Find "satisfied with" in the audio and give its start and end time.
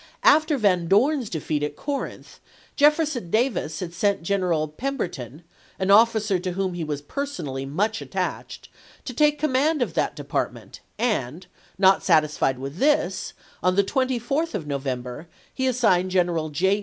12.03-12.77